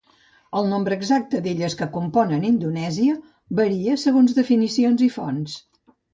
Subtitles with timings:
[0.59, 3.19] El nombre exacte d'illes que comprenen Indonèsia
[3.61, 5.57] varia segons definicions i fonts.